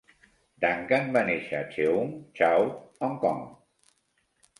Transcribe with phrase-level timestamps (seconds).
[0.63, 2.65] Duncan va néixer a Cheung Chau,
[3.09, 3.45] Hong Kong.